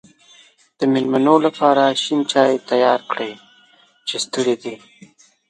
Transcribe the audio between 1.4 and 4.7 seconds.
لپاره شین چای تیار کړی چې ستړی